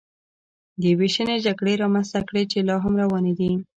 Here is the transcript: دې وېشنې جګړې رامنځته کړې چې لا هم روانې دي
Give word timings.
دې 0.81 0.91
وېشنې 0.99 1.35
جګړې 1.45 1.73
رامنځته 1.83 2.19
کړې 2.29 2.43
چې 2.51 2.57
لا 2.67 2.75
هم 2.83 2.93
روانې 3.03 3.33
دي 3.39 3.51